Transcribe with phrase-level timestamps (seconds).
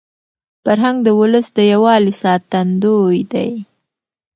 [0.63, 3.51] فرهنګ د ولس د یووالي ساتندوی دی.